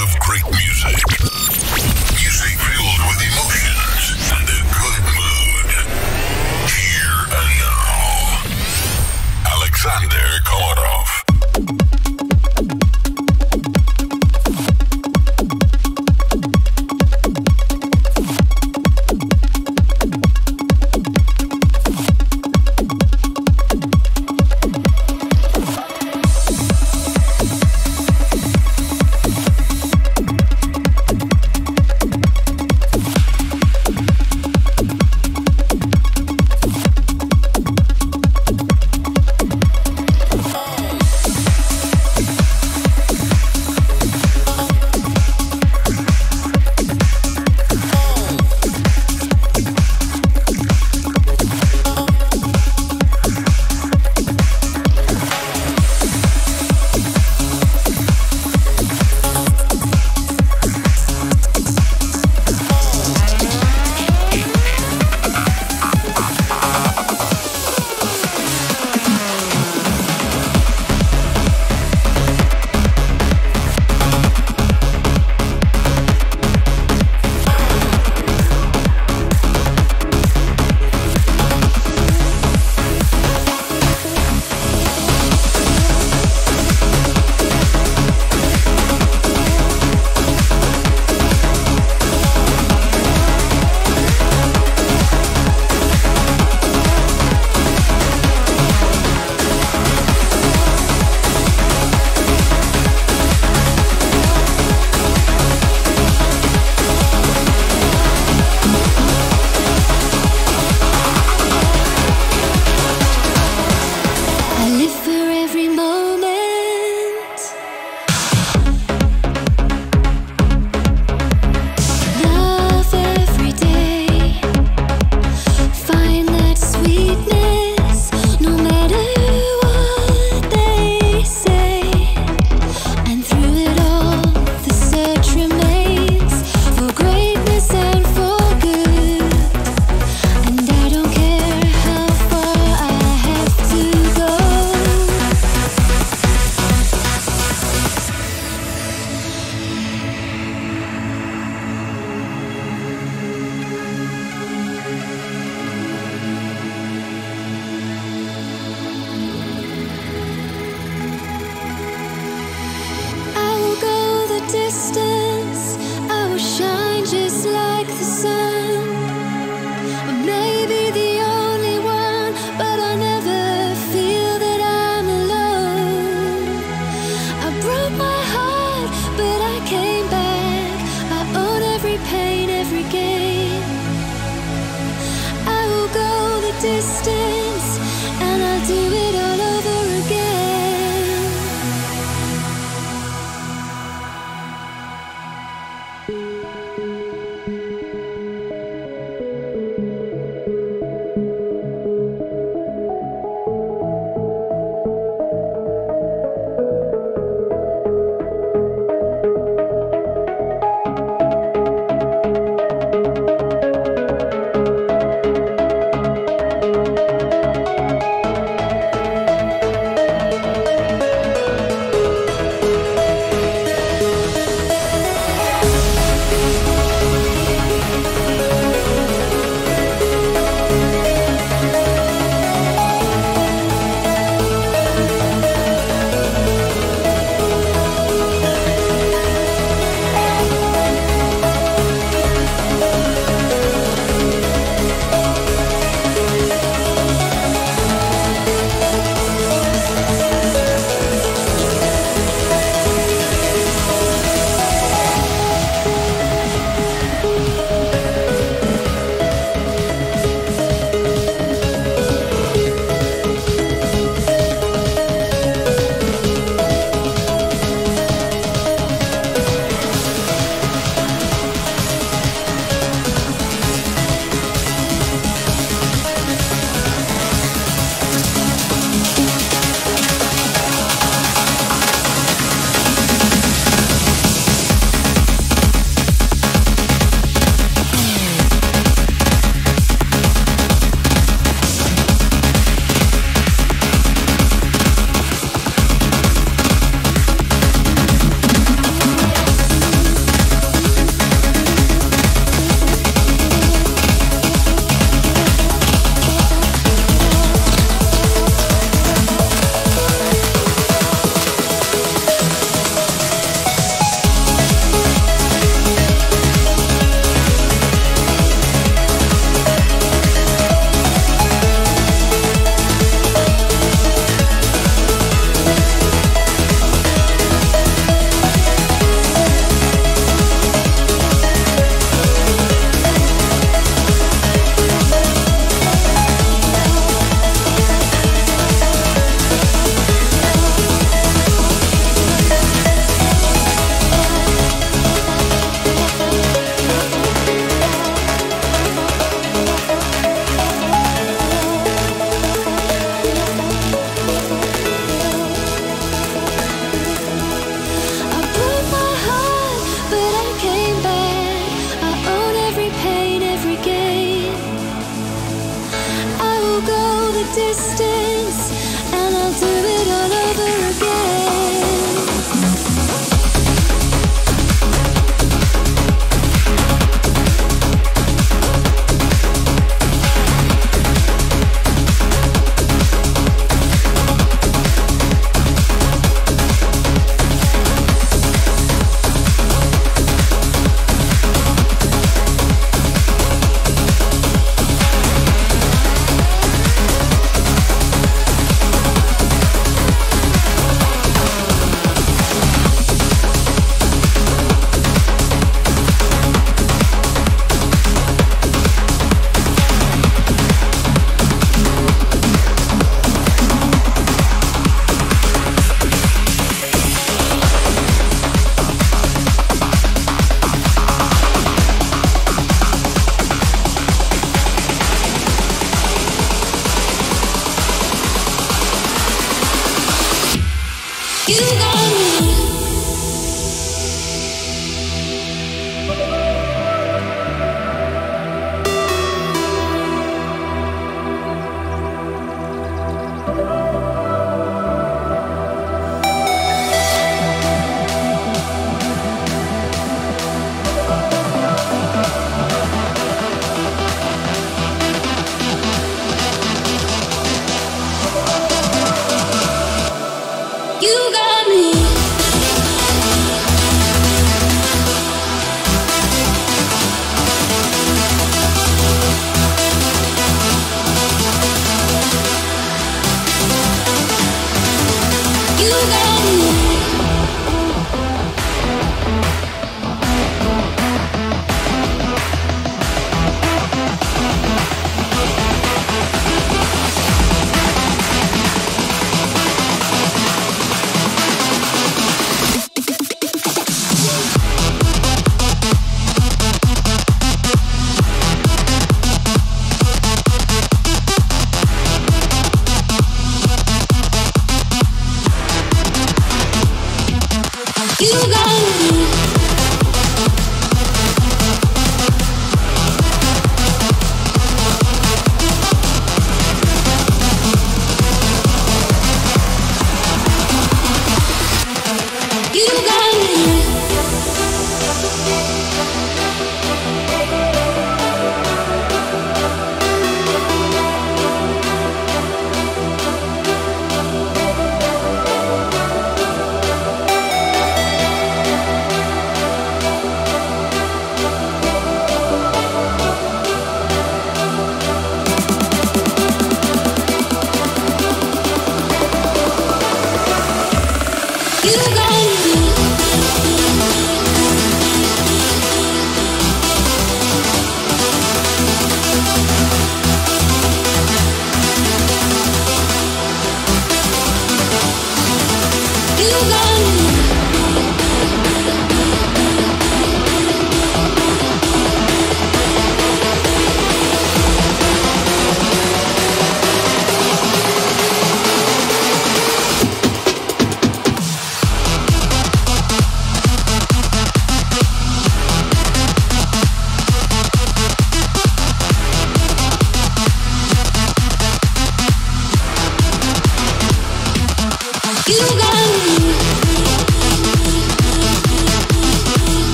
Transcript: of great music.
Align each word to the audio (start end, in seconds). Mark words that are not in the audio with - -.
of 0.00 0.18
great 0.20 0.44
music. 0.50 1.57